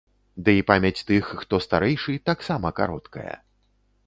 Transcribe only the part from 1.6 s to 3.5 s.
старэйшы, таксама кароткая.